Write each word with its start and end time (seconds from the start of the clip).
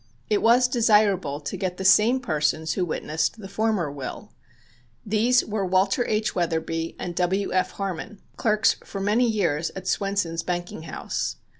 It 0.31 0.41
was 0.41 0.67
desirable 0.67 1.39
to 1.41 1.55
get 1.55 1.77
the 1.77 1.85
same 1.85 2.19
persons 2.21 2.73
who 2.73 2.83
witnessed 2.85 3.37
the 3.39 3.47
former 3.47 3.91
will. 3.91 4.33
These 5.05 5.45
were 5.45 5.63
Walter 5.63 6.07
H. 6.07 6.33
Wetherbee 6.33 6.95
and 6.97 7.13
W. 7.13 7.53
F. 7.53 7.73
Harmon, 7.73 8.19
clerks 8.35 8.77
for 8.83 8.99
many 8.99 9.29
years 9.29 9.69
at 9.75 9.87
Swenson's 9.87 10.41
banking 10.41 10.81
house. 10.81 11.35